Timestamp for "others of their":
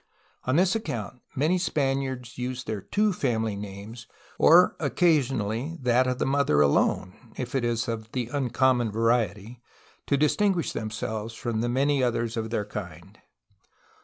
12.01-12.65